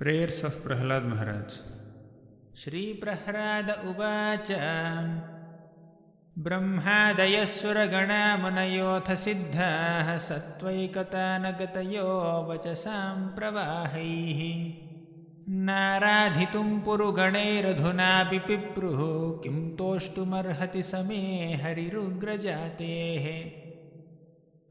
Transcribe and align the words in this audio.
Prayers 0.00 0.44
of 0.44 0.54
Prahlad 0.64 1.06
महाराज 1.08 1.54
श्रीप्रह्लाद 2.60 3.68
उवाच 3.88 4.50
ब्रह्मादयस्वरगणामुनयोऽथ 6.36 9.10
सिद्धाः 9.24 10.08
सत्त्वैकतानगतयो 10.28 12.06
वचसां 12.48 13.12
प्रवाहैः 13.36 14.40
नाराधितुं 15.68 16.68
पुरुगणैरधुनापि 16.86 18.40
पिप्रुः 18.48 19.00
किं 19.44 19.58
तोष्टुमर्हति 19.78 20.82
समे 20.92 21.22
हरिरुग्रजातेः 21.64 23.26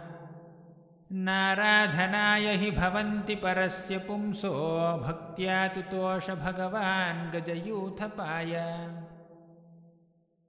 नाराधनाय 1.13 2.57
हि 2.57 2.71
भवन्ति 2.71 3.35
परस्य 3.35 3.99
पुंसो 3.99 5.03
भक्त्या 5.07 5.69
तुतोषभगवान् 5.69 7.33
गजयूथपाय। 7.33 8.87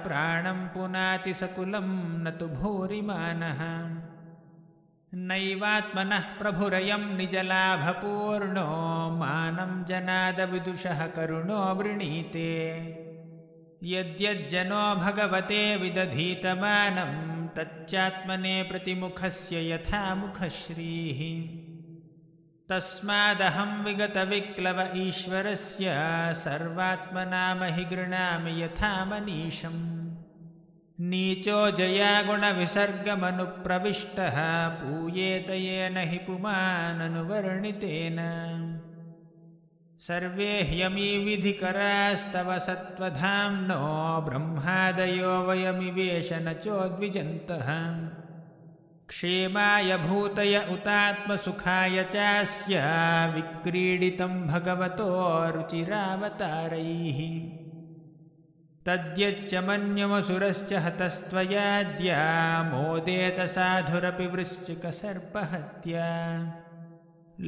प्राणं 0.07 0.67
पुनाति 0.67 1.33
सकुलं 1.33 1.87
न 2.23 2.37
तु 2.39 2.47
भूरिमानः। 2.47 3.59
नैवात्मनः 5.13 6.19
प्रभुरयं 6.19 7.17
निजलाभपूर्णो 7.17 8.67
मानं 9.19 9.85
जनादविदुषः 9.85 11.07
करुणो 11.07 11.75
वृणीते। 11.75 12.55
यद्यज्जनो 13.83 14.95
भगवते 14.95 15.75
विदधीतमानं 15.75 17.13
तच्चात्मने 17.47 18.63
प्रतिमुखस्य 18.63 19.71
यथा 19.71 20.15
मुखश्रीः 20.15 21.68
तस्मादहं 22.69 23.71
विगतविक्लव 23.83 24.79
ईश्वरस्य 24.95 25.93
सर्वात्मनामहि 26.41 27.83
गृह्णामि 27.91 28.51
यथा 28.63 28.91
मनीषम् 29.05 29.79
नीचो 31.09 31.59
जयागुणविसर्गमनुप्रविष्टः 31.77 34.37
पूयेत 34.79 35.49
येन 35.49 35.97
हि 36.09 36.19
पुमाननुवर्णितेन। 36.27 38.19
सर्वे 40.07 40.51
ह्यमी 40.69 41.09
विधिकरास्तव 41.25 42.49
सत्त्वधाम्नो 42.59 43.83
ब्रह्मादयो 44.29 45.33
वयमिवेश 45.47 46.29
न 46.33 46.45
चोद्विजन्तः 46.63 47.67
क्षेमाय 49.09 49.95
भूतय 49.97 50.55
उतात्मसुखाय 50.73 52.03
चास्य 52.13 52.81
विक्रीडितं 53.35 54.33
भगवतो 54.47 55.09
रुचिरावतारैः 55.55 57.19
तद्यच्च 58.85 59.53
मन्यमसुरश्च 59.67 60.73
हतस्त्वयाद्या 60.85 62.21
मोदेत 62.71 63.39
साधुरपि 63.55 64.27
वृश्चिकसर्पहत्या 64.35 66.07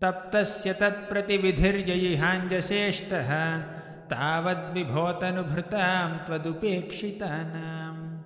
तप्तस्य 0.05 0.73
तत्प्रतिविधिर्ययिहाञ्जसेष्टः 0.73 3.65
तावद्विभोतनुभृतां 4.05 6.17
त्वदुपेक्षितानाम्। 6.17 8.19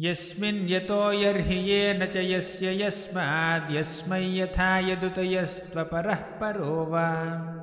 यस्मिन् 0.00 0.70
यतो 0.70 1.12
यर्हि 1.12 1.70
येन 1.70 2.06
च 2.06 2.16
यस्य 2.16 2.86
यस्माद्यस्मै 2.86 4.20
यथा 4.20 4.78
यदुतयस्त्वपरः 4.78 6.14
परो 6.14 6.84
वा। 6.84 7.54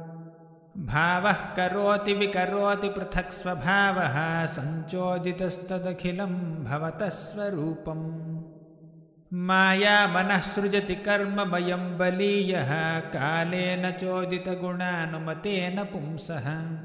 भावः 0.77 1.31
करोति 1.31 2.13
विकरोति 2.13 2.89
पृथक् 2.89 3.31
स्वभावः 3.31 4.45
सञ्चोदितस्तदखिलं 4.45 6.63
भवतः 6.63 7.09
स्वरूपम् 7.09 8.34
माया 9.33 10.07
मनः 10.07 10.37
सृजति 10.37 10.95
कर्ममयं 10.95 11.97
बलीयः 11.97 12.99
कालेन 12.99 13.91
चोदितगुणानुमतेन 13.91 15.83
पुंसः। 15.83 16.77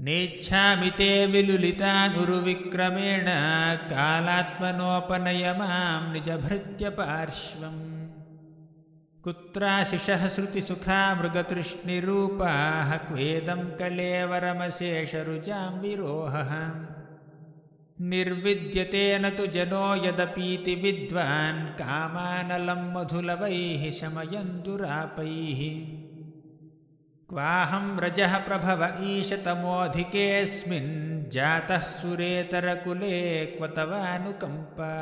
नेच्छामि 0.00 0.90
ते 0.90 1.26
विलुलितानुरुविक्रमेण 1.26 3.24
कालात्मनोपनय 3.92 5.54
मां 5.58 6.12
निजभृत्यपार्श्वम्। 6.12 8.00
कुत्राशिषः 9.24 10.28
श्रुतिसुखा 10.28 11.14
मृगतृष्णिरूपाः 11.14 12.96
क्वेदं 12.96 13.76
कलेवरमशेषरुजां 13.76 15.80
विरोहः 15.80 16.52
निर्विद्यते 18.08 19.02
न 19.22 19.30
तु 19.36 19.46
जनो 19.54 19.86
यदपीति 20.04 20.74
विद्वान् 20.82 21.58
कामानलं 21.80 22.82
मधुलवैः 22.94 23.82
शमयन् 23.98 24.52
दुरापैः 24.64 25.60
क्वाहं 27.30 27.86
रजः 28.04 28.36
प्रभव 28.46 28.80
ईशतमोऽधिकेऽस्मिन् 29.10 30.90
जातः 31.34 31.82
सुरेतरकुले 31.92 33.18
क्व 33.56 33.66
तवानुकम्पा 33.76 34.94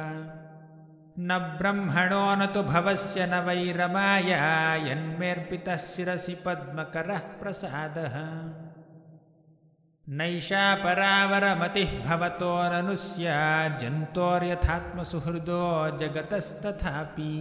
न 1.28 1.38
ब्रह्मणो 1.58 2.24
न 2.40 2.46
तु 2.54 2.62
भवस्य 2.72 3.26
न 3.32 3.44
वैरमाया 3.48 4.40
यन्मेऽर्पितः 4.88 5.76
शिरसि 5.90 6.34
पद्मकरः 6.46 7.22
प्रसादः 7.40 8.16
नैषा 10.16 10.74
परावरमतिः 10.74 11.90
भवतो 12.04 12.52
ननु 12.72 12.94
स्याज्जन्तोर्यथात्मसुहृदो 12.96 15.64
जगतस्तथापि 16.00 17.34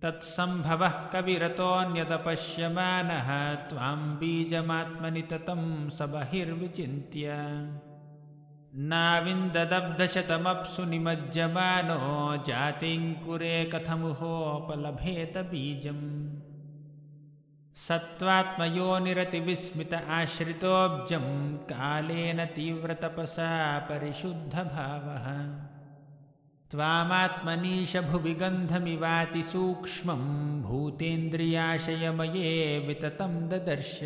तत्सम्भवः 0.02 0.88
कविरतोऽन्यदपश्यमानः 0.88 3.54
त्वां 3.54 4.20
बीजमात्मनि 4.20 5.22
ततं 5.22 5.90
स 5.90 6.02
बहिर्विचिन्त्य 6.02 7.26
नाविन्ददब्धशतमप्सु 8.75 10.84
निमज्जमानो 10.84 12.44
जातिङ्कुरे 12.46 13.64
कथमुहोपलभेत 13.64 15.38
बीजम्। 15.38 16.40
सत्त्वात्मयोनिरतिविस्मित 17.75 19.94
आश्रितोऽब्जं 19.94 21.56
कालेन 21.56 22.44
तीव्रतपसा 22.44 23.78
परिशुद्धभावः। 23.78 25.55
त्वामात्मनीशभुवि 26.70 28.34
गन्धमिवातिसूक्ष्मं 28.34 30.62
भूतेन्द्रियाशयमये 30.62 32.78
विततं 32.78 33.49
ददर्श 33.49 34.00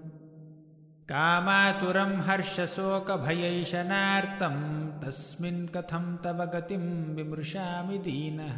कामातुरं 1.10 2.22
हर्षशोकभयैषणार्तं 2.22 4.58
तस्मिन् 5.02 5.68
कथं 5.68 6.18
तव 6.18 6.46
गतिं 6.46 7.16
विमृशामि 7.16 7.98
दीनः। 7.98 8.58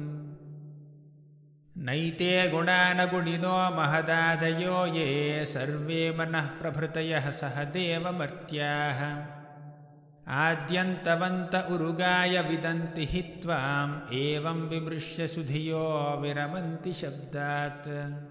नैते 1.87 2.32
गुणानगुणिनो 2.50 3.56
महदादयो 3.76 4.76
ये 4.96 5.08
सर्वे 5.54 6.02
मनः 6.18 6.46
प्रभृतयः 6.61 7.26
सह 7.40 7.56
देवमर्त्याः 7.76 9.00
आद्यन्तवन्त 10.28 11.66
उरुगाय 11.71 12.40
विदन्ति 12.40 13.04
हि 13.04 13.23
त्वाम् 13.23 14.14
एवं 14.14 14.69
विमृश्य 14.69 15.28
सुधियो 15.28 16.19
विरमन्ति 16.21 16.93
शब्दात्। 16.93 18.23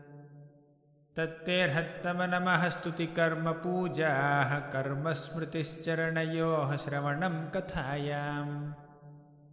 तत्तेर्हत्तमनमः 1.17 2.69
स्तुतिकर्मपूजाः 2.69 4.59
कर्मस्मृतिश्चरणयोः 4.59 6.75
श्रवणं 6.75 7.50
कथायाम्। 7.50 8.73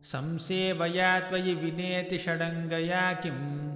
संसेवया 0.02 1.20
त्वयि 1.20 1.54
विनेति 1.54 2.18
षडङ्गया 2.18 3.12
किं 3.12 3.70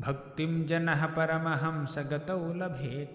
भक्तिं 0.00 0.66
जनः 0.66 1.06
परमहंसगतौ 1.06 2.38
लभेत 2.38 3.14